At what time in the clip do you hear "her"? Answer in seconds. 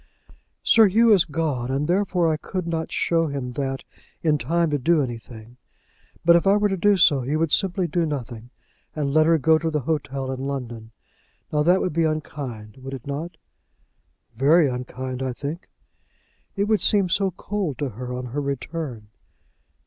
9.27-9.37, 17.89-18.11, 18.33-18.41